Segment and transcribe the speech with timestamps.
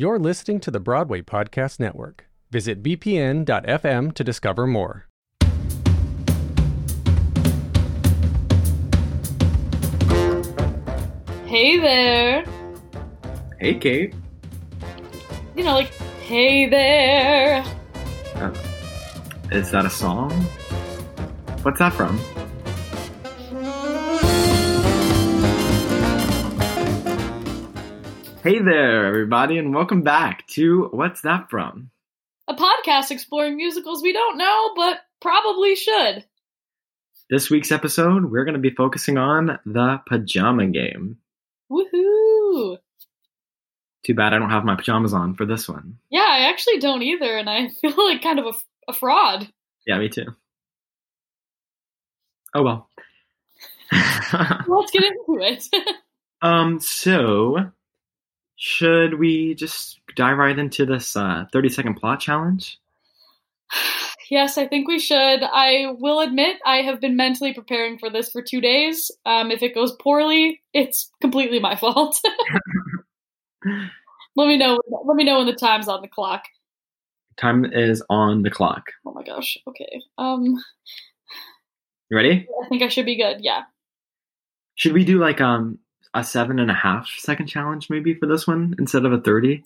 [0.00, 2.24] You're listening to the Broadway Podcast Network.
[2.50, 5.06] Visit bpn.fm to discover more.
[11.44, 12.46] Hey there.
[13.58, 14.14] Hey, Kate.
[15.54, 15.92] You know, like,
[16.22, 17.62] hey there.
[18.36, 18.54] Uh,
[19.52, 20.30] is that a song?
[21.60, 22.18] What's that from?
[28.42, 31.90] Hey there, everybody, and welcome back to What's That From?
[32.48, 36.24] A podcast exploring musicals we don't know, but probably should.
[37.28, 41.18] This week's episode, we're going to be focusing on the pajama game.
[41.70, 42.78] Woohoo!
[44.06, 45.98] Too bad I don't have my pajamas on for this one.
[46.10, 48.52] Yeah, I actually don't either, and I feel like kind of a,
[48.88, 49.50] a fraud.
[49.86, 50.24] Yeah, me too.
[52.54, 52.88] Oh well.
[53.92, 55.64] Let's get into it.
[56.40, 57.70] um, so
[58.60, 62.78] should we just dive right into this uh, 30 second plot challenge?
[64.30, 65.42] yes, I think we should.
[65.42, 69.10] I will admit I have been mentally preparing for this for two days.
[69.24, 72.20] Um, if it goes poorly, it's completely my fault.
[74.36, 74.78] let me know.
[75.06, 76.44] Let me know when the time's on the clock.
[77.38, 78.90] Time is on the clock.
[79.06, 79.56] Oh my gosh.
[79.66, 80.02] Okay.
[80.18, 80.62] Um.
[82.10, 82.46] You ready?
[82.62, 83.38] I think I should be good.
[83.40, 83.62] Yeah.
[84.74, 85.78] Should we do like um
[86.14, 89.64] a seven and a half second challenge maybe for this one instead of a 30?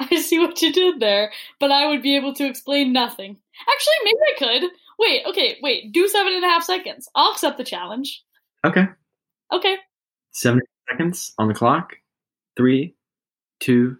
[0.00, 3.36] I see what you did there, but I would be able to explain nothing.
[3.68, 4.70] Actually, maybe I could.
[4.98, 5.92] Wait, okay, wait.
[5.92, 7.08] Do seven and a half seconds.
[7.14, 8.24] I'll accept the challenge.
[8.64, 8.86] Okay.
[9.52, 9.76] Okay.
[10.32, 11.94] Seven seconds on the clock.
[12.56, 12.94] Three,
[13.60, 13.98] two,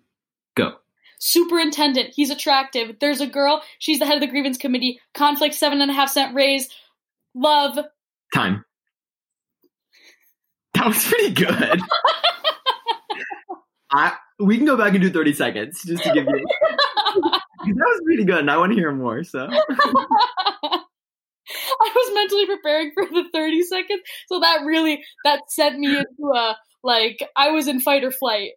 [0.56, 0.74] go.
[1.20, 2.96] Superintendent, he's attractive.
[3.00, 5.00] There's a girl, she's the head of the grievance committee.
[5.14, 6.68] Conflict, seven and a half cent raise.
[7.34, 7.78] Love.
[8.34, 8.64] Time.
[10.78, 11.80] That was pretty good.
[13.90, 16.30] I we can go back and do 30 seconds just to give you
[17.24, 20.82] that was pretty good and I want to hear more, so I
[21.80, 26.56] was mentally preparing for the 30 seconds, so that really that sent me into a
[26.84, 28.50] like I was in fight or flight.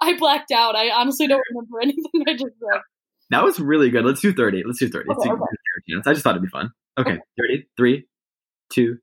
[0.00, 0.76] I blacked out.
[0.76, 2.80] I honestly don't remember anything I just said.
[3.30, 4.06] That was really good.
[4.06, 4.62] Let's do 30.
[4.64, 5.10] Let's do 30.
[5.10, 5.40] Okay, okay.
[6.06, 6.70] I just thought it'd be fun.
[6.98, 8.06] Okay, 30, 3,
[8.72, 8.98] 2, go.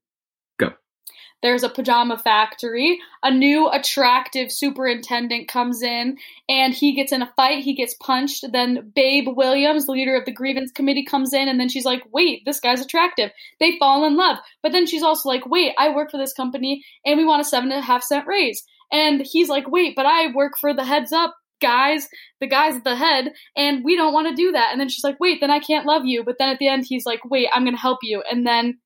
[1.42, 3.00] There's a pajama factory.
[3.24, 7.64] A new attractive superintendent comes in and he gets in a fight.
[7.64, 8.46] He gets punched.
[8.52, 12.04] Then Babe Williams, the leader of the grievance committee, comes in and then she's like,
[12.12, 13.32] wait, this guy's attractive.
[13.60, 14.38] They fall in love.
[14.62, 17.46] But then she's also like, wait, I work for this company and we want a
[17.46, 18.64] seven and a half cent raise.
[18.92, 22.10] And he's like, wait, but I work for the heads up guys,
[22.40, 24.72] the guys at the head, and we don't want to do that.
[24.72, 26.24] And then she's like, wait, then I can't love you.
[26.24, 28.24] But then at the end, he's like, wait, I'm going to help you.
[28.30, 28.80] And then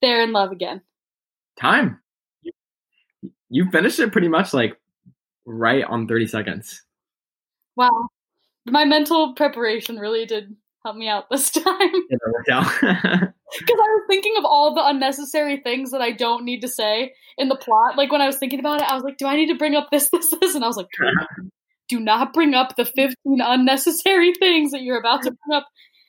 [0.00, 0.80] they're in love again.
[1.60, 2.00] Time.
[2.42, 2.52] You,
[3.48, 4.76] you finished it pretty much like
[5.46, 6.82] right on 30 seconds.
[7.76, 8.08] Wow.
[8.66, 11.64] My mental preparation really did help me out this time.
[11.92, 13.32] It worked out.
[13.56, 17.14] Because I was thinking of all the unnecessary things that I don't need to say
[17.38, 17.96] in the plot.
[17.96, 19.76] Like when I was thinking about it, I was like, do I need to bring
[19.76, 20.56] up this, this, this?
[20.56, 20.88] And I was like,
[21.88, 25.68] do not bring up the 15 unnecessary things that you're about to bring up.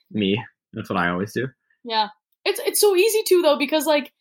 [0.10, 0.44] Me.
[0.74, 1.48] That's what I always do.
[1.84, 2.08] Yeah.
[2.46, 4.12] It's it's so easy to though because like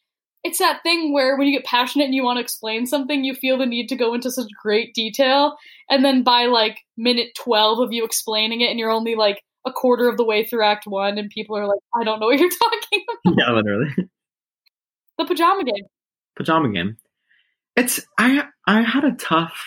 [0.45, 3.35] it's that thing where when you get passionate and you want to explain something, you
[3.35, 5.57] feel the need to go into such great detail
[5.89, 9.73] and then by like minute 12 of you explaining it and you're only like a
[9.73, 12.39] quarter of the way through act 1 and people are like I don't know what
[12.39, 13.39] you're talking about.
[13.39, 13.95] Yeah, literally.
[15.17, 15.85] The pajama game.
[16.37, 16.97] Pajama game.
[17.75, 19.59] It's I I had a tough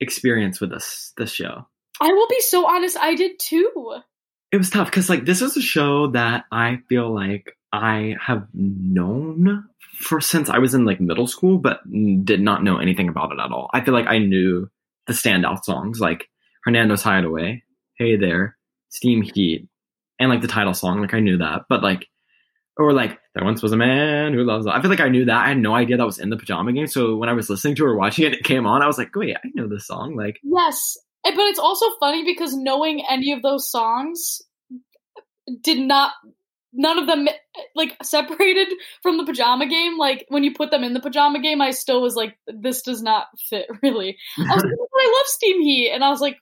[0.00, 1.66] experience with this this show.
[2.00, 4.00] I will be so honest, I did too.
[4.50, 8.46] It was tough because like this is a show that I feel like I have
[8.54, 9.64] known
[9.98, 11.80] for since I was in like middle school, but
[12.24, 13.70] did not know anything about it at all.
[13.72, 14.68] I feel like I knew
[15.06, 16.28] the standout songs like
[16.64, 17.62] Hernando's Hideaway,
[17.98, 18.56] Hey There,
[18.88, 19.68] Steam Heat,
[20.18, 21.00] and like the title song.
[21.00, 22.06] Like I knew that, but like
[22.76, 24.66] or like there once was a man who loves.
[24.66, 25.44] I feel like I knew that.
[25.44, 26.86] I had no idea that was in the pajama game.
[26.86, 28.82] So when I was listening to or watching it, it came on.
[28.82, 30.14] I was like, wait, I know this song.
[30.16, 34.42] Like yes, but it's also funny because knowing any of those songs
[35.62, 36.12] did not.
[36.76, 37.26] None of them
[37.74, 38.68] like separated
[39.02, 39.98] from the pajama game.
[39.98, 43.02] Like when you put them in the pajama game, I still was like, "This does
[43.02, 46.38] not fit." Really, I was like, oh, "I love Steam Heat," and I was like,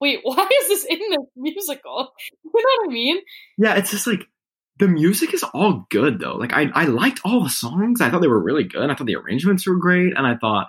[0.00, 2.12] "Wait, why is this in this musical?"
[2.44, 3.18] You know what I mean?
[3.58, 4.26] Yeah, it's just like
[4.78, 6.36] the music is all good though.
[6.36, 8.00] Like I, I liked all the songs.
[8.00, 8.90] I thought they were really good.
[8.90, 10.68] I thought the arrangements were great, and I thought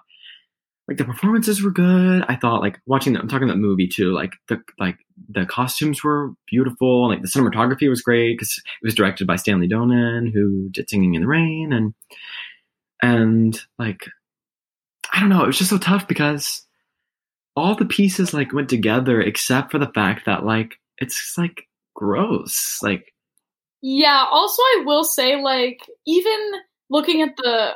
[0.87, 2.23] like the performances were good.
[2.27, 3.13] I thought like watching.
[3.13, 4.11] The, I'm talking that movie too.
[4.11, 4.97] Like the like
[5.29, 7.07] the costumes were beautiful.
[7.07, 11.13] Like the cinematography was great because it was directed by Stanley Donen, who did Singing
[11.13, 11.93] in the Rain, and
[13.01, 14.05] and like
[15.11, 15.43] I don't know.
[15.43, 16.65] It was just so tough because
[17.55, 21.63] all the pieces like went together except for the fact that like it's like
[21.95, 22.79] gross.
[22.81, 23.13] Like
[23.81, 26.51] Yeah, also I will say like even
[26.89, 27.75] looking at the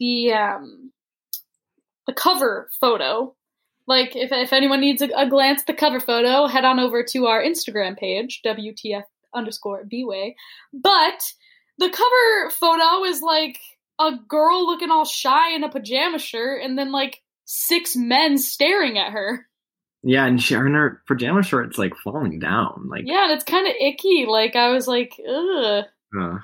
[0.00, 0.90] the um
[2.06, 3.34] the cover photo,
[3.86, 7.02] like if if anyone needs a, a glance at the cover photo, head on over
[7.04, 9.04] to our Instagram page, WTF
[9.34, 10.34] underscore Bway.
[10.72, 11.32] But
[11.78, 13.58] the cover photo is like
[14.00, 18.98] a girl looking all shy in a pajama shirt and then like six men staring
[18.98, 19.46] at her.
[20.02, 22.88] yeah, and she and her pajama shorts like falling down.
[22.88, 24.26] Like Yeah, and it's kind of icky.
[24.26, 25.84] Like I was like, ugh.
[26.18, 26.38] uh,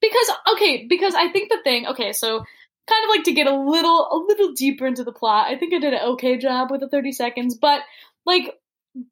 [0.00, 2.44] because okay because i think the thing okay so
[2.88, 5.72] kind of like to get a little a little deeper into the plot i think
[5.74, 7.80] i did an okay job with the 30 seconds but
[8.24, 8.54] like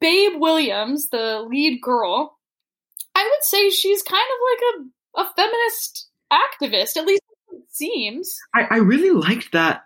[0.00, 2.38] babe williams the lead girl
[3.15, 4.87] i would say she's kind of like
[5.17, 7.23] a, a feminist activist at least
[7.53, 9.82] it seems I, I really liked that.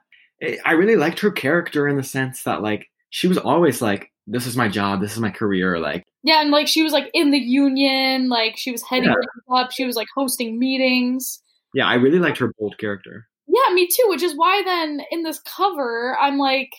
[0.64, 4.46] I really liked her character in the sense that like she was always like, "This
[4.46, 5.00] is my job.
[5.00, 8.56] This is my career." Like, yeah and like she was like in the union like
[8.56, 9.54] she was heading Yeah.
[9.56, 11.42] up she was like hosting meetings
[11.74, 13.28] yeah, I really liked her bold character.
[13.48, 14.04] Yeah, me too.
[14.08, 16.70] Which is why then in this cover, I'm like,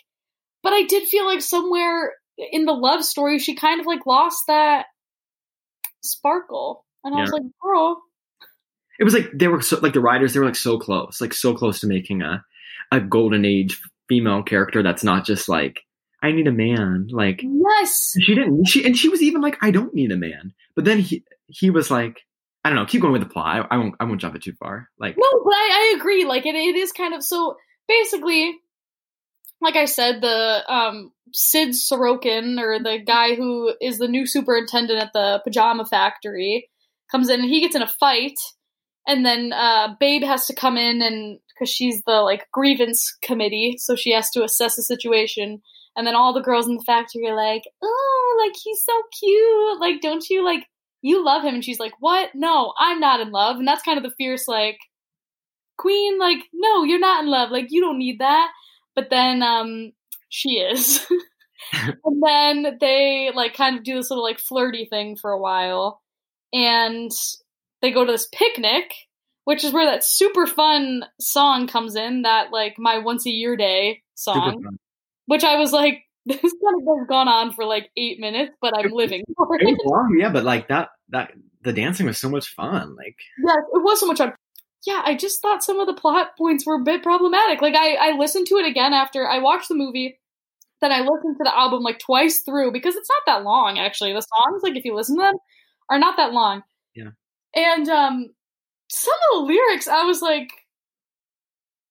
[0.61, 4.43] but I did feel like somewhere in the love story, she kind of like lost
[4.47, 4.85] that
[6.01, 6.85] sparkle.
[7.03, 8.01] And I was like, girl,
[8.99, 10.33] It was like they were so like the writers.
[10.33, 12.43] They were like so close, like so close to making a
[12.91, 15.81] a golden age female character that's not just like
[16.21, 17.07] I need a man.
[17.11, 18.15] Like yes.
[18.19, 18.65] she didn't.
[18.65, 20.53] She and she was even like I don't need a man.
[20.75, 22.21] But then he he was like
[22.63, 22.85] I don't know.
[22.85, 23.67] Keep going with the plot.
[23.71, 24.89] I, I won't I won't jump it too far.
[24.99, 26.25] Like No, but I, I agree.
[26.25, 27.55] Like it, it is kind of so
[27.87, 28.53] basically,
[29.61, 34.99] like I said, the um Sid Sorokin or the guy who is the new superintendent
[34.99, 36.69] at the pajama factory
[37.11, 38.39] comes in and he gets in a fight
[39.07, 43.75] and then uh Babe has to come in and because she's the like grievance committee,
[43.77, 45.61] so she has to assess the situation.
[45.95, 49.79] And then all the girls in the factory are like, "Oh, like he's so cute.
[49.81, 50.65] Like, don't you like
[51.01, 52.29] you love him?" And she's like, "What?
[52.35, 54.77] No, I'm not in love." And that's kind of the fierce like
[55.79, 58.51] queen like no you're not in love like you don't need that
[58.95, 59.91] but then um
[60.27, 61.07] she is
[62.03, 66.01] and then they like kind of do this little like flirty thing for a while
[66.53, 67.11] and
[67.81, 68.91] they go to this picnic
[69.45, 73.55] which is where that super fun song comes in that like my once a year
[73.55, 74.61] day song
[75.27, 78.77] which i was like this kind of has gone on for like eight minutes but
[78.77, 81.31] i'm living for It it long, yeah, but like that that
[81.61, 82.95] the dancing was so much fun.
[82.95, 84.33] Like Yeah, it was so much fun.
[84.85, 87.61] Yeah, I just thought some of the plot points were a bit problematic.
[87.61, 90.19] Like I, I listened to it again after I watched the movie,
[90.79, 94.13] then I listened to the album like twice through because it's not that long actually.
[94.13, 95.35] The songs, like if you listen to them,
[95.89, 96.63] are not that long.
[96.95, 97.09] Yeah.
[97.53, 98.27] And um
[98.89, 100.49] some of the lyrics I was like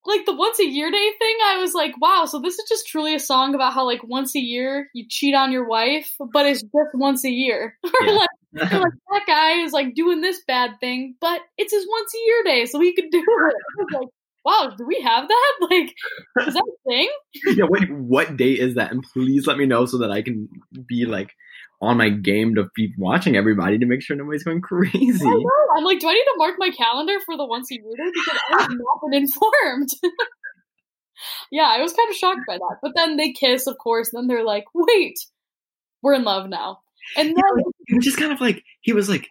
[0.09, 2.89] like the once a year day thing, I was like, wow, so this is just
[2.89, 6.47] truly a song about how like once a year you cheat on your wife, but
[6.47, 7.77] it's just once a year.
[8.01, 8.13] Yeah.
[8.13, 12.27] like like that guy is like doing this bad thing, but it's his once a
[12.27, 13.25] year day, so he could do it.
[13.25, 14.09] I was like,
[14.45, 15.55] wow, do we have that?
[15.71, 15.95] Like,
[16.47, 17.11] is that a thing?
[17.57, 18.91] yeah, wait, what day is that?
[18.91, 20.49] And please let me know so that I can
[20.87, 21.35] be like
[21.81, 25.25] on my game to be watching everybody to make sure nobody's going crazy.
[25.25, 25.51] I know.
[25.77, 28.11] I'm like, do I need to mark my calendar for the once a year day
[28.13, 29.89] because I have not been informed.
[31.53, 32.77] yeah, I was kind of shocked by that.
[32.83, 34.11] But then they kiss, of course.
[34.13, 35.19] Then they're like, wait,
[36.03, 36.81] we're in love now.
[37.17, 39.29] And then It was just kind of like he was like,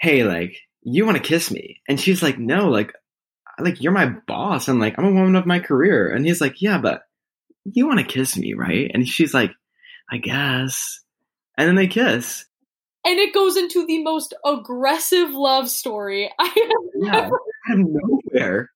[0.00, 2.92] "Hey, like you want to kiss me?" And she's like, "No, like,
[3.58, 6.62] like you're my boss, and like I'm a woman of my career." And he's like,
[6.62, 7.02] "Yeah, but
[7.64, 9.52] you want to kiss me, right?" And she's like,
[10.10, 11.00] "I guess."
[11.56, 12.44] And then they kiss.
[13.04, 16.54] and it goes into the most aggressive love story I have
[16.94, 17.40] Yeah, never.
[17.70, 18.70] out of nowhere.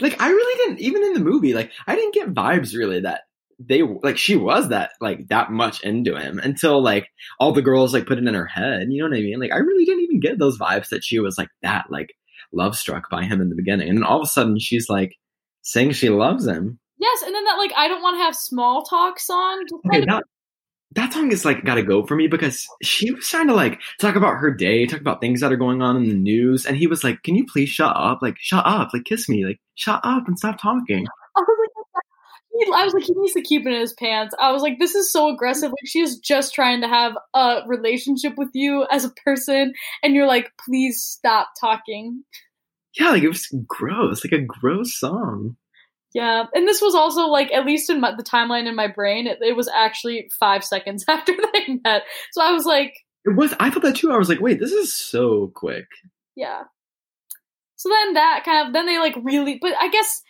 [0.00, 1.54] Like I really didn't even in the movie.
[1.54, 3.22] Like I didn't get vibes really that
[3.58, 7.08] they like she was that like that much into him until like
[7.40, 8.88] all the girls like put it in her head.
[8.90, 9.40] You know what I mean?
[9.40, 12.10] Like I really didn't even get those vibes that she was like that like
[12.52, 15.12] love struck by him in the beginning, and then all of a sudden she's like
[15.62, 16.78] saying she loves him.
[16.98, 19.64] Yes, and then that like I don't want to have small talk song.
[19.68, 20.22] Just Okay, of,
[20.92, 23.80] that song is like got to go for me because she was trying to like
[24.00, 26.76] talk about her day, talk about things that are going on in the news, and
[26.76, 28.20] he was like, "Can you please shut up?
[28.22, 28.90] Like, shut up!
[28.94, 29.44] Like, kiss me!
[29.44, 31.76] Like, shut up and stop talking." I was like,
[32.74, 34.34] I was like, he needs to keep it in his pants.
[34.40, 35.70] I was like, this is so aggressive.
[35.70, 40.14] Like she is just trying to have a relationship with you as a person, and
[40.14, 42.24] you're like, please stop talking.
[42.98, 45.56] Yeah, like it was gross, like a gross song.
[46.16, 49.26] Yeah, and this was also like at least in my, the timeline in my brain,
[49.26, 52.04] it, it was actually five seconds after they met.
[52.32, 52.94] So I was like,
[53.26, 53.52] It was.
[53.60, 54.10] I thought that too.
[54.10, 55.84] I was like, wait, this is so quick.
[56.34, 56.62] yeah.
[57.76, 60.22] So then that kind of then they like really, but I guess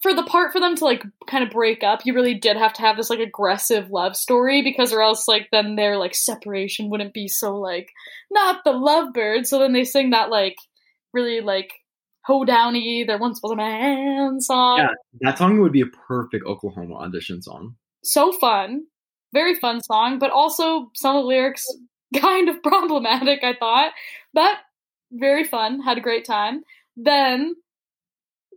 [0.00, 2.72] for the part for them to like kind of break up, you really did have
[2.72, 6.90] to have this like aggressive love story because or else like then their like separation
[6.90, 7.90] wouldn't be so like
[8.28, 9.46] not the lovebird.
[9.46, 10.56] So then they sing that like
[11.14, 11.70] really like
[12.24, 14.78] ho downy there once was a man song.
[14.78, 14.88] Yeah,
[15.20, 17.76] that song would be a perfect Oklahoma audition song.
[18.02, 18.82] So fun.
[19.32, 21.64] Very fun song, but also some of the lyrics
[22.16, 23.92] kind of problematic, I thought.
[24.34, 24.56] But
[25.10, 26.62] very fun, had a great time.
[26.96, 27.54] Then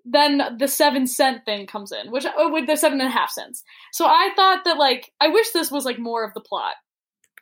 [0.08, 3.32] then the seven cent thing comes in, which oh, with the seven and a half
[3.32, 3.64] cents.
[3.92, 6.76] So I thought that like I wish this was like more of the plot.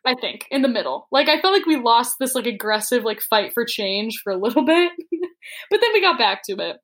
[0.06, 3.22] I think in the middle, like I felt like we lost this like aggressive like
[3.22, 4.92] fight for change for a little bit,
[5.70, 6.78] but then we got back to it.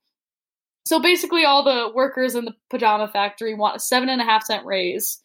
[0.86, 4.44] So basically, all the workers in the pajama factory want a seven and a half
[4.44, 5.20] cent raise.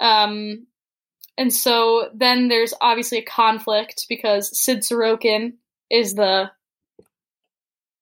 [0.00, 0.66] Um,
[1.36, 5.54] and so then there's obviously a conflict because Sid Sorokin
[5.90, 6.50] is the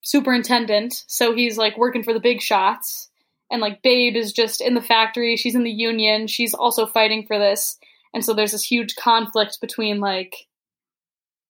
[0.01, 3.09] superintendent, so he's like working for the big shots.
[3.51, 7.25] And like Babe is just in the factory, she's in the union, she's also fighting
[7.25, 7.77] for this.
[8.13, 10.47] And so there's this huge conflict between like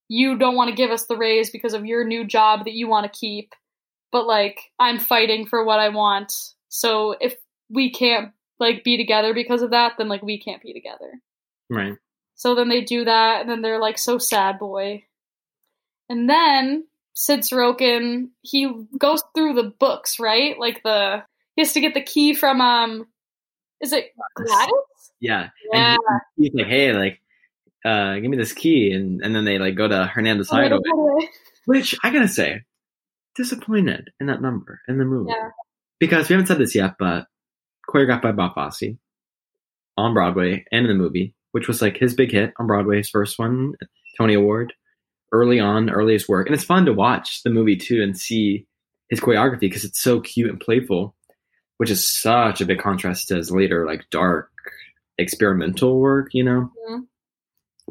[0.07, 2.87] you don't want to give us the raise because of your new job that you
[2.87, 3.53] want to keep,
[4.11, 6.33] but like I'm fighting for what I want.
[6.69, 7.35] So if
[7.69, 11.11] we can't like be together because of that, then like we can't be together.
[11.69, 11.93] Right.
[12.35, 15.03] So then they do that, and then they're like so sad boy.
[16.09, 20.57] And then Sid Sorokin, he goes through the books, right?
[20.57, 21.23] Like the
[21.55, 23.07] he has to get the key from um
[23.81, 24.71] is it Gladys?
[25.19, 25.49] Yeah.
[25.71, 25.95] Yeah.
[25.95, 25.99] And
[26.37, 27.19] he- he's like, hey, like,
[27.87, 30.81] uh, give me this key, and and then they like go to Hernando's Hideaway,
[31.65, 32.61] which I gotta say,
[33.35, 35.49] disappointed in that number in the movie Yeah.
[35.99, 37.27] because we haven't said this yet, but
[37.89, 38.95] choreographed by Bob Fosse
[39.97, 43.09] on Broadway and in the movie, which was like his big hit on Broadway, his
[43.09, 43.73] first one,
[44.17, 44.73] Tony Award,
[45.31, 48.65] early on, earliest work, and it's fun to watch the movie too and see
[49.09, 51.15] his choreography because it's so cute and playful,
[51.77, 54.49] which is such a big contrast to his later like dark
[55.17, 56.71] experimental work, you know.
[56.89, 57.07] Mhm.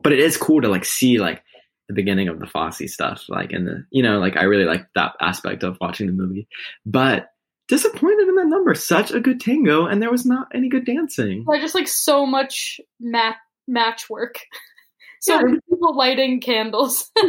[0.02, 1.42] But it is cool to like see like
[1.88, 4.86] the beginning of the Fosse stuff, like in the you know, like I really like
[4.94, 6.48] that aspect of watching the movie,
[6.84, 7.28] but
[7.68, 8.74] disappointed in that number.
[8.74, 11.44] Such a good tango, and there was not any good dancing.
[11.50, 13.36] I just like so much mat
[13.68, 14.38] match work.
[15.20, 15.42] so Yeah.
[15.42, 17.10] many people lighting candles.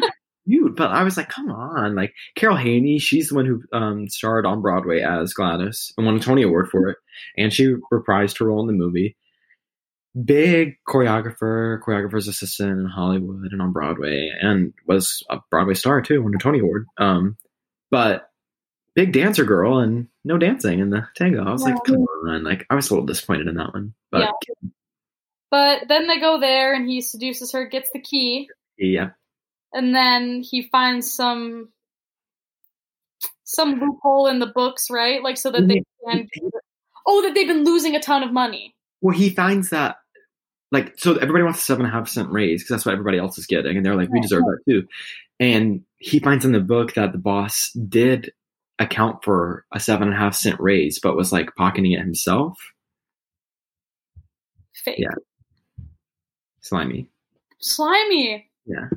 [0.48, 4.08] Cute, but I was like, come on, like Carol Haney, she's the one who um,
[4.08, 6.98] starred on Broadway as Gladys and won a Tony Award for it,
[7.38, 9.18] and she reprised her role in the movie.
[10.26, 16.24] Big choreographer, choreographer's assistant in Hollywood and on Broadway, and was a Broadway star too,
[16.24, 16.88] won a Tony Award.
[16.98, 17.38] Um,
[17.92, 18.30] but
[18.96, 21.46] big dancer girl and no dancing in the tango.
[21.46, 24.22] I was like, come on, like I was a little disappointed in that one, but
[24.22, 24.70] Yeah.
[25.52, 29.10] but then they go there and he seduces her, gets the key, yeah,
[29.74, 31.70] and then he finds some
[33.44, 35.22] some loophole in the books, right?
[35.22, 36.28] Like so that they can
[37.10, 38.76] Oh, that they've been losing a ton of money.
[39.00, 39.98] Well, he finds that,
[40.72, 43.18] like, so everybody wants a seven and a half cent raise because that's what everybody
[43.18, 44.88] else is getting, and they're like, we deserve that too.
[45.40, 48.32] And he finds in the book that the boss did
[48.80, 52.60] account for a seven and a half cent raise, but was like pocketing it himself.
[54.74, 55.00] Fake.
[55.00, 55.86] Yeah.
[56.62, 57.10] Slimy.
[57.60, 58.50] Slimy.
[58.66, 58.90] Yeah.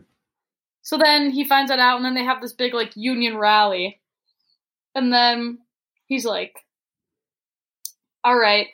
[0.83, 4.01] So then he finds that out, and then they have this big like union rally,
[4.95, 5.59] and then
[6.07, 6.59] he's like,
[8.25, 8.67] "All right,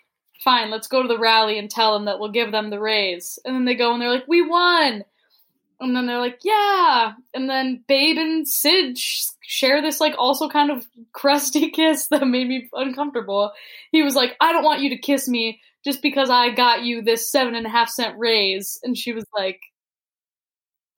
[0.44, 3.38] fine, let's go to the rally and tell them that we'll give them the raise."
[3.44, 5.04] And then they go and they're like, "We won!"
[5.80, 10.48] And then they're like, "Yeah!" And then Babe and Sid sh- share this like also
[10.48, 13.52] kind of crusty kiss that made me uncomfortable.
[13.92, 17.02] He was like, "I don't want you to kiss me just because I got you
[17.02, 19.60] this seven and a half cent raise," and she was like.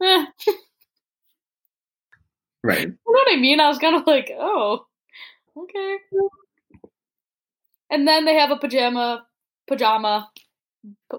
[0.01, 0.27] Eh.
[2.63, 2.89] Right.
[3.07, 3.61] You know what I mean?
[3.61, 4.87] I was kind of like, oh,
[5.57, 5.99] okay.
[7.91, 9.27] And then they have a pajama,
[9.69, 10.31] pajama,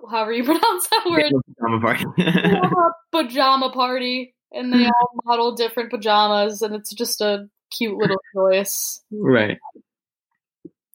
[0.10, 2.06] however you pronounce that word, Pajama party.
[3.12, 9.01] pajama party, and they all model different pajamas, and it's just a cute little choice.
[9.12, 9.58] right.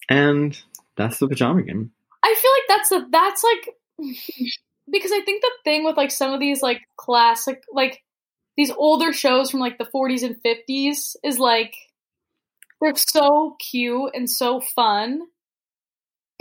[0.08, 0.60] And
[0.96, 1.92] that's the pajama game.
[2.22, 3.70] I feel like that's the that's like
[4.90, 8.02] because I think the thing with like some of these like classic like
[8.56, 11.74] these older shows from like the 40s and 50s is like
[12.80, 15.22] they're so cute and so fun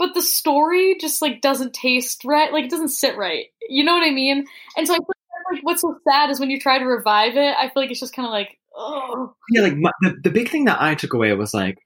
[0.04, 3.46] but the story just like doesn't taste right like it doesn't sit right.
[3.68, 4.46] You know what i mean?
[4.76, 5.06] And so i feel
[5.52, 8.00] like what's so sad is when you try to revive it i feel like it's
[8.00, 11.14] just kind of like oh yeah, like my, the the big thing that I took
[11.14, 11.78] away was like,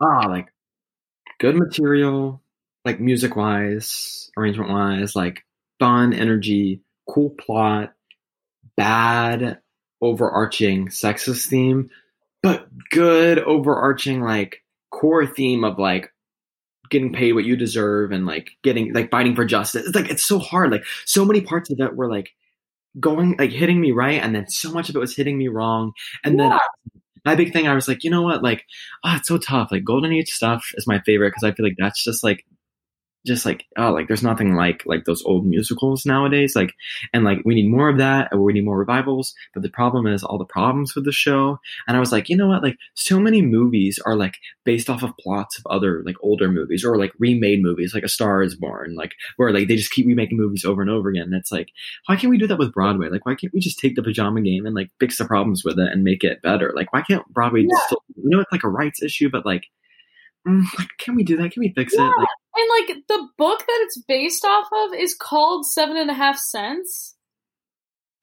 [0.00, 0.48] ah, like
[1.40, 2.42] good material,
[2.84, 5.44] like music wise, arrangement wise, like
[5.78, 7.94] fun energy, cool plot,
[8.76, 9.60] bad
[10.00, 11.90] overarching sexist theme,
[12.42, 16.11] but good overarching like core theme of like
[16.92, 19.86] getting paid what you deserve and like getting like fighting for justice.
[19.86, 20.70] It's like it's so hard.
[20.72, 22.30] Like so many parts of it were like
[23.00, 25.92] going like hitting me right, and then so much of it was hitting me wrong.
[26.24, 26.56] And then Yeah.
[26.56, 26.60] I,
[27.24, 28.42] my big thing, I was like, you know what?
[28.42, 28.64] Like,
[29.04, 29.70] oh, it's so tough.
[29.72, 32.44] Like Golden Age stuff is my favorite because I feel like that's just like
[33.26, 36.74] just like oh like there's nothing like like those old musicals nowadays like
[37.12, 40.06] and like we need more of that or we need more revivals but the problem
[40.06, 42.76] is all the problems with the show and i was like you know what like
[42.94, 46.98] so many movies are like based off of plots of other like older movies or
[46.98, 50.36] like remade movies like a star is born like where like they just keep remaking
[50.38, 51.70] movies over and over again and it's like
[52.06, 54.40] why can't we do that with broadway like why can't we just take the pajama
[54.40, 57.26] game and like fix the problems with it and make it better like why can't
[57.32, 57.78] broadway Yeah.
[57.86, 59.68] still you know it's like a rights issue but like like
[60.46, 60.64] Mm,
[60.98, 62.14] can we do that can we fix it like,
[62.56, 66.38] And like the book that it's based off of is called Seven and a Half
[66.38, 67.14] Cents.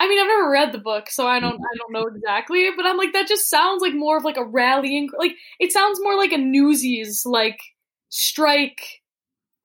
[0.01, 2.85] I mean, I've never read the book, so I don't I don't know exactly, but
[2.85, 6.17] I'm like that just sounds like more of like a rallying like it sounds more
[6.17, 7.59] like a Newsies like
[8.09, 9.01] strike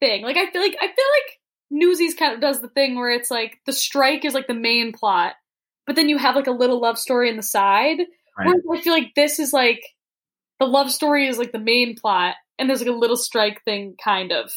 [0.00, 0.22] thing.
[0.22, 3.30] Like I feel like I feel like Newsies kind of does the thing where it's
[3.30, 5.34] like the strike is like the main plot,
[5.86, 7.98] but then you have like a little love story in the side.
[8.38, 8.48] Right.
[8.64, 9.82] Whereas I feel like this is like
[10.60, 13.96] the love story is like the main plot, and there's like a little strike thing,
[14.02, 14.52] kind of.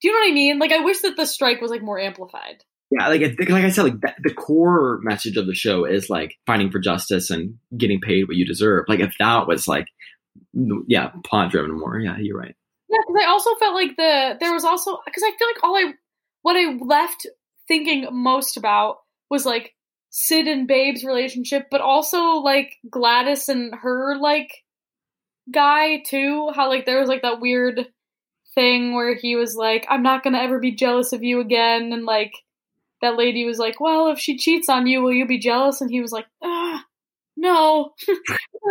[0.00, 0.58] Do you know what I mean?
[0.58, 2.62] Like, I wish that the strike was like more amplified.
[2.90, 6.36] Yeah, like like I said, like that, the core message of the show is like
[6.46, 8.86] fighting for justice and getting paid what you deserve.
[8.88, 9.88] Like if that was like,
[10.54, 11.98] yeah, plot driven more.
[11.98, 12.54] Yeah, you're right.
[12.88, 15.76] Yeah, because I also felt like the there was also because I feel like all
[15.76, 15.92] I
[16.40, 17.26] what I left
[17.66, 18.96] thinking most about
[19.30, 19.74] was like
[20.08, 24.50] Sid and Babe's relationship, but also like Gladys and her like
[25.52, 26.50] guy too.
[26.54, 27.86] How like there was like that weird
[28.54, 32.04] thing where he was like, "I'm not gonna ever be jealous of you again," and
[32.04, 32.32] like
[33.02, 35.90] that lady was like, "Well, if she cheats on you, will you be jealous?" And
[35.90, 36.84] he was like, "Ah."
[37.38, 37.94] No.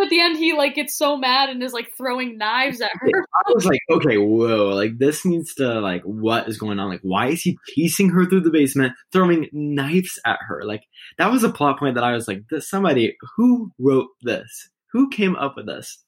[0.03, 3.07] At the end, he like gets so mad and is like throwing knives at her.
[3.47, 6.89] I was like, okay, whoa, like this needs to like, what is going on?
[6.89, 10.63] Like, why is he chasing her through the basement, throwing knives at her?
[10.65, 10.83] Like
[11.17, 15.09] that was a plot point that I was like, this somebody who wrote this, who
[15.09, 16.03] came up with this?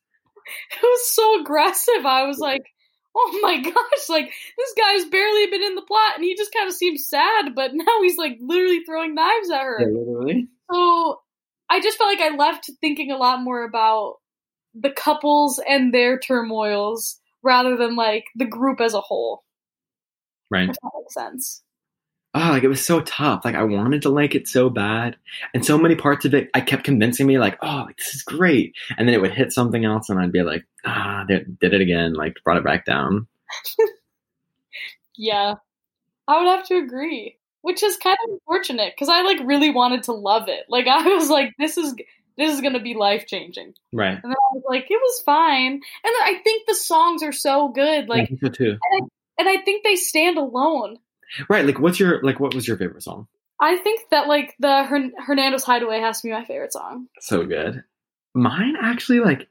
[0.71, 2.05] It was so aggressive.
[2.05, 2.63] I was like,
[3.15, 6.67] oh my gosh, like this guy's barely been in the plot and he just kind
[6.67, 9.79] of seems sad, but now he's like literally throwing knives at her.
[9.79, 10.47] literally.
[10.71, 11.21] So
[11.69, 14.15] I just felt like I left thinking a lot more about
[14.73, 19.43] the couples and their turmoils rather than like the group as a whole.
[20.51, 20.69] Right.
[20.69, 21.63] If that makes sense.
[22.35, 23.43] Oh, like it was so tough.
[23.45, 25.15] Like I wanted to like it so bad,
[25.53, 28.21] and so many parts of it, I kept convincing me like, oh, like, this is
[28.23, 31.81] great, and then it would hit something else, and I'd be like, ah, did it
[31.81, 33.27] again, like brought it back down.
[35.17, 35.55] Yeah.
[36.27, 37.37] I would have to agree.
[37.61, 40.65] Which is kind of unfortunate because I like really wanted to love it.
[40.69, 41.93] Like I was like, this is
[42.37, 43.73] this is gonna be life changing.
[43.91, 44.13] Right.
[44.13, 45.73] And then I was like, it was fine.
[45.73, 48.05] And then I think the songs are so good.
[48.05, 48.77] I Like, think so too.
[49.37, 50.99] and I think they stand alone.
[51.49, 51.65] Right.
[51.65, 52.39] Like, what's your like?
[52.39, 53.27] What was your favorite song?
[53.61, 57.07] I think that like the Hern- Hernando's Hideaway has to be my favorite song.
[57.19, 57.83] So good.
[58.33, 59.47] Mine actually like.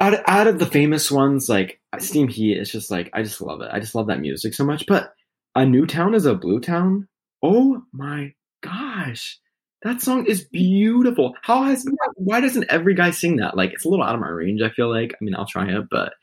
[0.00, 3.40] Out of, out of the famous ones, like Steam Heat, it's just like I just
[3.40, 3.68] love it.
[3.72, 4.84] I just love that music so much.
[4.86, 5.12] But
[5.54, 7.06] a new town is a blue town.
[7.42, 9.38] Oh my gosh,
[9.82, 11.34] that song is beautiful.
[11.42, 13.56] How has why doesn't every guy sing that?
[13.56, 14.62] Like it's a little out of my range.
[14.62, 15.12] I feel like.
[15.12, 16.14] I mean, I'll try it, but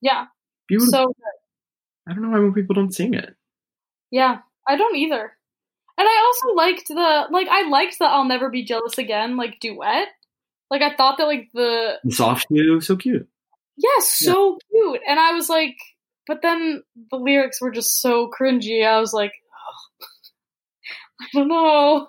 [0.00, 0.26] Yeah.
[0.68, 0.92] beautiful.
[0.92, 1.12] So
[2.08, 3.34] I don't know why more people don't sing it.
[4.10, 5.32] Yeah, I don't either.
[5.98, 9.58] And I also liked the like I liked the I'll Never Be Jealous Again like
[9.60, 10.08] duet.
[10.70, 13.26] Like I thought that like the The soft shoe, so cute.
[13.76, 15.00] yeah, so cute.
[15.08, 15.76] And I was like,
[16.26, 18.86] but then the lyrics were just so cringy.
[18.86, 19.32] I was like,
[20.02, 20.06] oh,
[21.20, 22.06] I don't know.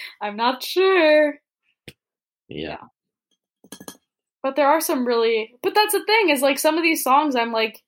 [0.20, 1.36] I'm not sure.
[2.48, 2.78] Yeah.
[4.42, 7.36] But there are some really but that's the thing, is like some of these songs
[7.36, 7.80] I'm like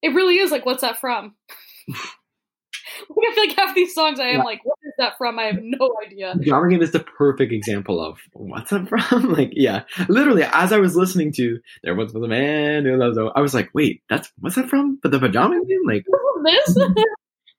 [0.00, 1.34] it really is like what's that from?
[3.10, 4.42] I feel like half these songs I am Yeah.
[4.44, 5.38] like, what is that from?
[5.38, 6.34] I have no idea.
[6.42, 9.32] Genre Game is the perfect example of what's that from?
[9.32, 13.18] like, yeah, literally, as I was listening to "There Once Was a Man Who Loves,"
[13.34, 16.04] I was like, "Wait, that's what's that from?" But the Pajama Game, like,
[16.44, 16.76] this?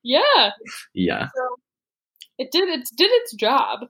[0.02, 0.50] yeah.
[0.94, 1.42] yeah, So
[2.38, 3.80] it did it did its job.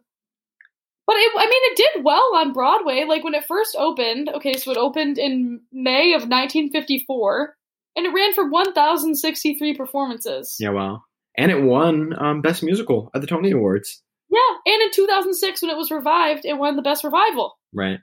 [1.06, 3.04] But it, I mean, it did well on Broadway.
[3.06, 4.30] Like when it first opened.
[4.30, 7.54] Okay, so it opened in May of 1954,
[7.96, 10.56] and it ran for 1,063 performances.
[10.58, 11.02] yeah, wow.
[11.36, 14.02] And it won um, Best Musical at the Tony Awards.
[14.30, 17.58] Yeah, and in 2006, when it was revived, it won the Best Revival.
[17.72, 18.00] Right.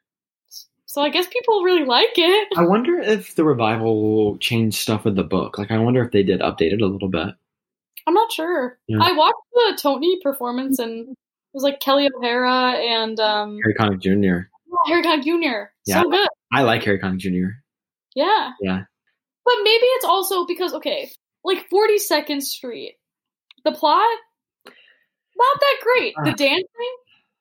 [0.86, 2.50] So I guess people really like it.
[2.58, 5.58] I wonder if the revival changed stuff with the book.
[5.58, 7.30] Like, I wonder if they did update it a little bit.
[8.06, 8.78] I'm not sure.
[8.88, 8.98] Yeah.
[9.02, 11.18] I watched the Tony performance, and it
[11.54, 14.50] was like Kelli O'Hara and um, Harry Connick Jr.
[14.88, 15.70] Harry Connick Jr.
[15.86, 16.02] Yeah.
[16.02, 16.28] So good.
[16.52, 17.52] I like Harry Connick Jr.
[18.16, 18.52] Yeah.
[18.62, 18.82] Yeah.
[19.46, 21.12] But maybe it's also because okay,
[21.44, 22.96] like 42nd Street,
[23.66, 24.18] the plot
[25.42, 26.14] not that great.
[26.24, 26.36] The Ah.
[26.36, 26.96] dancing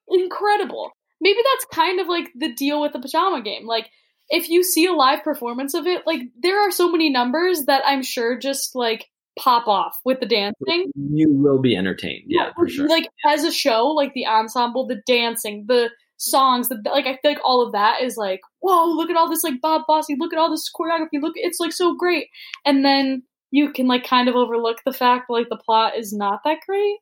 [0.09, 0.91] incredible.
[1.19, 3.65] Maybe that's kind of like the deal with the pajama game.
[3.67, 3.89] Like
[4.29, 7.83] if you see a live performance of it, like there are so many numbers that
[7.85, 9.05] I'm sure just like
[9.37, 10.91] pop off with the dancing.
[10.95, 12.23] You will be entertained.
[12.27, 12.87] Yeah, for sure.
[12.87, 17.31] Like as a show, like the ensemble, the dancing, the songs, the like I feel
[17.31, 20.33] like all of that is like, whoa, look at all this like Bob Fosse, look
[20.33, 22.27] at all this choreography, look it's like so great.
[22.65, 26.41] And then you can like kind of overlook the fact like the plot is not
[26.45, 26.97] that great.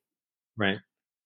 [0.58, 0.78] right.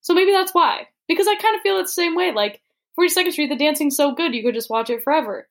[0.01, 0.87] So maybe that's why.
[1.07, 2.33] Because I kind of feel it's the same way.
[2.33, 2.61] Like
[2.99, 5.47] 42nd Street, the dancing's so good you could just watch it forever.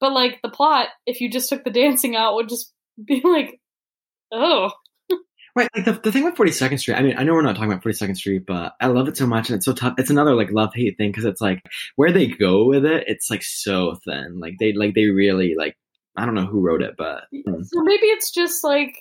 [0.00, 2.72] But like the plot, if you just took the dancing out, would just
[3.04, 3.60] be like,
[4.32, 4.70] oh,
[5.56, 7.72] Right, like the, the thing with 42nd Street, I mean, I know we're not talking
[7.72, 9.94] about 42nd Street, but I love it so much and it's so tough.
[9.96, 11.62] It's another like love hate thing because it's like
[11.96, 14.38] where they go with it, it's like so thin.
[14.38, 15.74] Like they like they really like
[16.14, 18.98] I don't know who wrote it, but mm, so maybe it's just like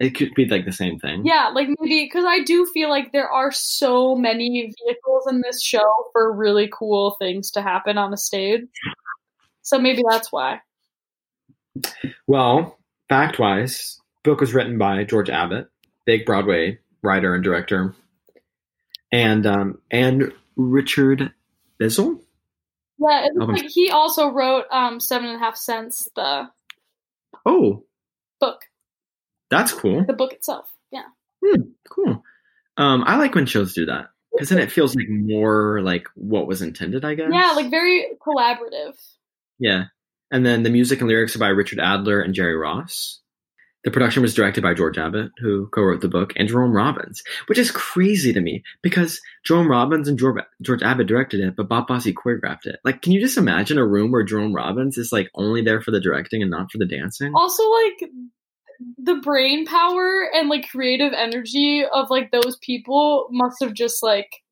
[0.00, 1.24] it could be like the same thing.
[1.26, 5.62] Yeah, like maybe because I do feel like there are so many vehicles in this
[5.62, 8.62] show for really cool things to happen on the stage.
[9.62, 10.60] So maybe that's why.
[12.26, 15.68] Well, fact wise, book was written by George Abbott,
[16.06, 17.94] big Broadway writer and director,
[19.12, 21.32] and um and Richard
[21.78, 22.20] Bissell.
[22.98, 26.48] Yeah, it Oh, looks like he also wrote um Seven and a Half Cents, the
[27.46, 27.84] Oh,
[28.40, 28.62] book,
[29.50, 30.04] that's cool.
[30.06, 30.66] the book itself.
[30.92, 31.02] Yeah,
[31.44, 32.22] Hmm, cool.
[32.76, 36.46] Um, I like when shows do that because then it feels like more like what
[36.46, 37.04] was intended.
[37.04, 37.28] I guess.
[37.32, 38.94] yeah, like very collaborative.
[39.58, 39.84] Yeah.
[40.30, 43.20] And then the music and lyrics are by Richard Adler and Jerry Ross.
[43.82, 47.58] The production was directed by George Abbott, who co-wrote the book, and Jerome Robbins, which
[47.58, 51.88] is crazy to me because Jerome Robbins and George, George Abbott directed it, but Bob
[51.88, 52.78] Fosse choreographed it.
[52.84, 55.90] Like, can you just imagine a room where Jerome Robbins is like only there for
[55.92, 57.32] the directing and not for the dancing?
[57.34, 58.10] Also, like
[58.98, 64.42] the brain power and like creative energy of like those people must have just like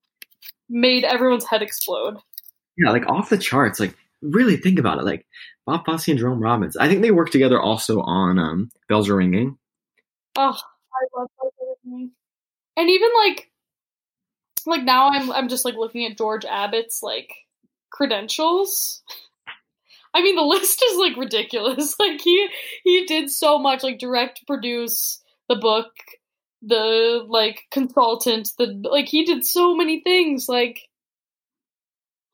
[0.69, 2.19] made everyone's head explode.
[2.77, 3.81] Yeah, like off the charts.
[3.81, 5.05] Like, really think about it.
[5.05, 5.27] Like
[5.67, 6.77] Bob Fosse and Jerome Robbins.
[6.77, 9.59] I think they worked together also on um, Bells Are Ringing.
[10.37, 11.51] Oh, I love that
[11.85, 12.11] movie.
[12.77, 13.51] And even like
[14.67, 17.33] like now I'm I'm just like looking at George Abbott's like
[17.91, 19.03] credentials.
[20.19, 21.95] I mean the list is like ridiculous.
[22.01, 22.49] Like he
[22.85, 25.93] he did so much like direct produce the book,
[26.63, 30.89] the like consultant, the like he did so many things like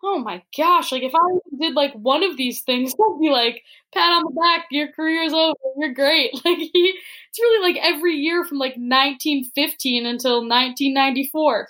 [0.02, 3.62] Oh my gosh, like if I did like one of these things, I'd be like,
[3.94, 6.30] pat on the back, your career's over, you're great.
[6.44, 6.94] Like he
[7.28, 11.68] it's really like every year from like 1915 until 1994.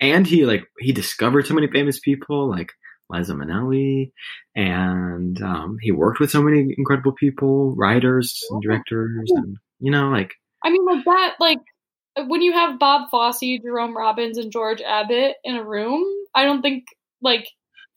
[0.00, 2.72] and he like he discovered so many famous people like
[3.10, 4.12] Liza Minnelli,
[4.54, 10.08] and um, he worked with so many incredible people, writers and directors, and you know,
[10.08, 11.58] like I mean, like that, like
[12.26, 16.62] when you have Bob Fosse, Jerome Robbins, and George Abbott in a room, I don't
[16.62, 16.84] think
[17.22, 17.48] like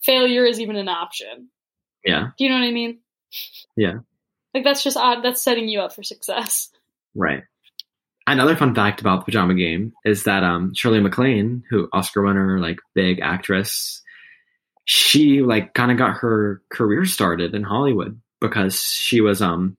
[0.02, 1.50] failure is even an option.
[2.06, 3.00] yeah, Do you know what I mean?
[3.76, 4.00] Yeah.
[4.54, 5.24] Like that's just odd.
[5.24, 6.69] That's setting you up for success.
[7.15, 7.43] right.
[8.28, 12.60] Another fun fact about the Pajama Game is that um, Shirley MacLaine, who Oscar winner,
[12.60, 14.02] like big actress,
[14.86, 19.78] she like kind of got her career started in Hollywood because she was um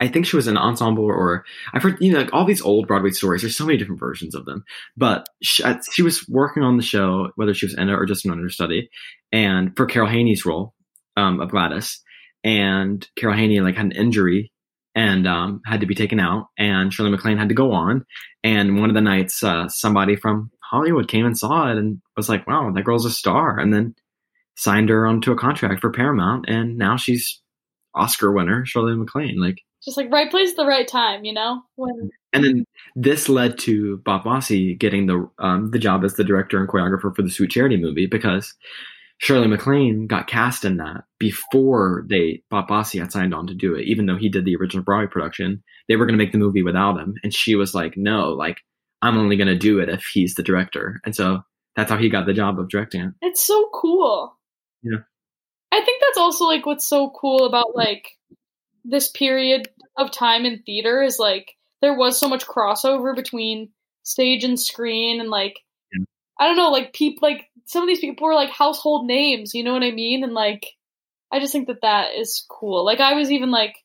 [0.00, 2.88] I think she was an ensemble or I've heard you know like all these old
[2.88, 3.42] Broadway stories.
[3.42, 4.64] There's so many different versions of them,
[4.96, 8.06] but she, uh, she was working on the show whether she was in it or
[8.06, 8.88] just an understudy,
[9.30, 10.74] and for Carol Haney's role
[11.18, 12.00] um, of Gladys,
[12.42, 14.50] and Carol Haney like had an injury
[14.94, 18.06] and um, had to be taken out, and Shirley MacLaine had to go on,
[18.42, 22.28] and one of the nights uh, somebody from Hollywood came and saw it and was
[22.28, 23.94] like, "Wow, that girl's a star," and then
[24.56, 27.40] signed her onto a contract for Paramount, and now she's
[27.94, 29.40] Oscar winner Shirley MacLaine.
[29.40, 31.62] Like, Just like right place at the right time, you know?
[31.76, 36.24] When and then this led to Bob Fosse getting the um, the job as the
[36.24, 38.54] director and choreographer for the Sweet Charity movie because
[39.18, 43.74] Shirley MacLaine got cast in that before they Bob Fosse had signed on to do
[43.74, 43.86] it.
[43.86, 46.62] Even though he did the original Broadway production, they were going to make the movie
[46.62, 48.62] without him, and she was like, "No, like
[49.02, 51.42] I'm only going to do it if he's the director." And so
[51.76, 53.14] that's how he got the job of directing it.
[53.22, 54.36] it's so cool.
[54.82, 54.98] Yeah.
[55.72, 58.08] I think that's also like what's so cool about like
[58.84, 63.70] this period of time in theater is like there was so much crossover between
[64.02, 65.60] stage and screen and like
[65.92, 66.04] Yeah.
[66.38, 69.62] I don't know, like people like some of these people were like household names, you
[69.62, 70.24] know what I mean?
[70.24, 70.66] And like
[71.32, 72.84] I just think that that is cool.
[72.84, 73.76] Like I was even like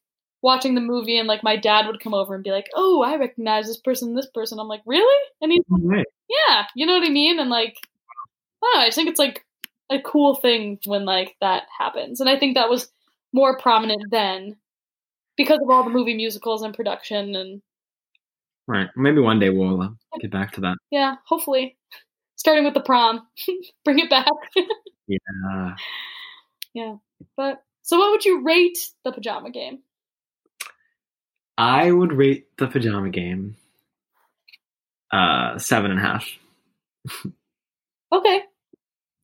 [0.46, 3.18] watching the movie and like my dad would come over and be like, "Oh, I
[3.18, 6.06] recognize this person, this person." I'm like, "Really?" And he's Right.
[6.30, 7.40] yeah, you know what I mean?
[7.40, 7.76] And like,
[8.64, 9.44] I don't know, I just think it's like
[9.90, 12.22] a cool thing when like that happens.
[12.22, 12.90] And I think that was
[13.34, 14.56] more prominent then.
[15.38, 17.62] because of all the movie musicals and production and
[18.68, 18.88] Right.
[18.96, 19.90] Maybe one day we'll uh,
[20.22, 20.78] get back to that.
[20.92, 21.78] yeah, hopefully.
[22.38, 23.28] Starting with the prom.
[23.86, 24.28] Bring it back.
[25.08, 25.76] Yeah.
[26.74, 26.96] yeah.
[27.38, 29.80] But so what would you rate the pajama game?
[31.58, 33.56] I would rate the pajama game
[35.12, 36.28] uh seven and a half.
[38.12, 38.42] Okay.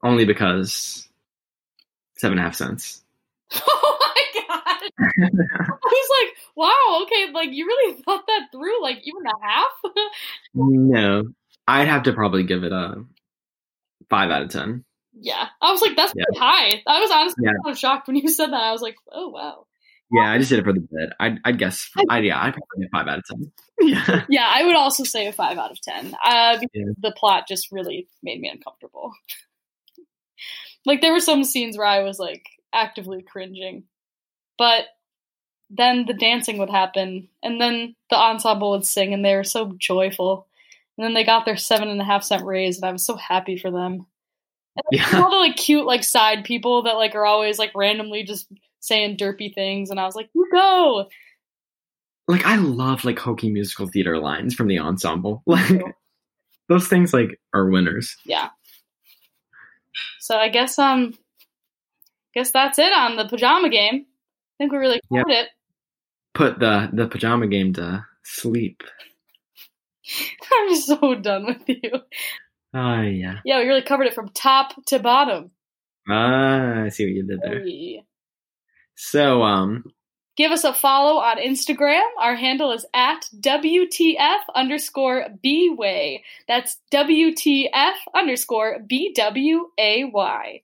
[0.04, 1.08] Only because
[2.18, 3.02] seven and a half cents.
[3.68, 4.90] Oh my god.
[5.20, 9.72] I was like, wow, okay, like you really thought that through, like even a half?
[10.54, 11.24] no.
[11.68, 13.04] I'd have to probably give it a
[14.10, 14.84] five out of ten.
[15.20, 15.48] yeah.
[15.62, 16.24] I was like, that's Yeah.
[16.26, 16.82] pretty high.
[16.88, 17.52] I was honestly Yeah.
[17.64, 18.62] kind of shocked when you said that.
[18.62, 19.66] I was like, oh wow.
[20.12, 21.10] Yeah, I just did it for the bit.
[21.20, 21.90] I'd, I'd guess.
[22.10, 23.52] I, yeah, I'd probably get five out of ten.
[23.80, 24.26] Yeah.
[24.30, 26.16] Yeah, I would also say a five out of ten.
[26.24, 26.92] Uh, because Yeah.
[27.02, 29.12] the plot just really made me uncomfortable.
[30.86, 33.84] like there were some scenes where I was like actively cringing,
[34.58, 34.86] but
[35.70, 39.74] then the dancing would happen, and then the ensemble would sing, and they were so
[39.78, 40.48] joyful.
[40.98, 43.16] And then they got their seven and a half cent raise, and I was so
[43.16, 44.06] happy for them.
[44.76, 45.22] And Yeah.
[45.24, 48.48] all the like cute like side people that like are always like randomly just
[48.82, 51.08] saying derpy things, and I was like, you go.
[52.28, 55.44] Like I love like hokey musical theater lines from the ensemble.
[55.48, 55.82] Like
[56.70, 58.16] those things like are winners.
[58.26, 58.50] yeah.
[60.20, 61.14] So I guess um
[62.34, 64.06] guess that's it on the pajama game.
[64.06, 65.26] I think we really Yep.
[65.26, 65.50] covered it.
[66.34, 68.84] Put the the pajama game to sleep.
[70.54, 71.92] I'm so done with you.
[72.74, 73.40] Oh yeah.
[73.44, 75.52] Yeah, we really covered it from top to bottom.
[76.10, 77.62] Ah, I see what you did there.
[77.64, 78.06] Hey.
[78.96, 79.84] So um
[80.38, 82.02] Give us a follow on Instagram.
[82.20, 86.24] Our handle is at WTF underscore B-Way.
[86.48, 90.62] That's WTF underscore B-W-A-Y.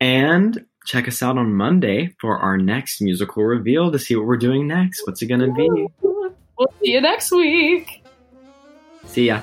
[0.00, 4.38] and check us out on Monday for our next musical reveal to see what we're
[4.38, 5.06] doing next.
[5.06, 5.86] What's it gonna be?
[6.00, 8.02] We'll see you next week.
[9.06, 9.42] See ya.